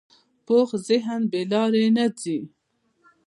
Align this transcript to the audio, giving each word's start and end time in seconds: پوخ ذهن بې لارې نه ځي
پوخ 0.45 0.69
ذهن 0.87 1.21
بې 1.31 1.41
لارې 1.51 1.85
نه 1.95 2.05
ځي 2.21 2.39